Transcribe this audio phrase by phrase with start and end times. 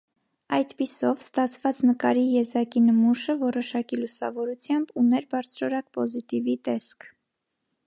[0.57, 7.09] Այդպիսով, ստացված նկարի եզակի նմուշը՝ որոշակի լուսավորությամբ, ուներ բարձրորակ պոզիտիվի տեսք։